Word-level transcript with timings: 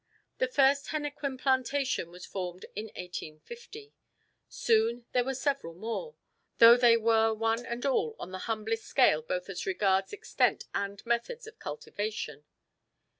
The 0.39 0.47
first 0.47 0.87
henequen 0.87 1.37
plantation 1.39 2.09
was 2.09 2.25
formed 2.25 2.65
in 2.75 2.85
1850. 2.85 3.93
Soon 4.49 5.05
there 5.11 5.23
were 5.23 5.35
several 5.35 5.75
more, 5.75 6.15
though 6.57 6.75
they 6.75 6.97
were 6.97 7.35
one 7.35 7.63
and 7.67 7.85
all 7.85 8.15
on 8.17 8.31
the 8.31 8.39
humblest 8.49 8.85
scale 8.85 9.21
both 9.21 9.47
as 9.47 9.67
regards 9.67 10.11
extent 10.11 10.63
and 10.73 11.05
methods 11.05 11.45
of 11.45 11.59
cultivation. 11.59 12.45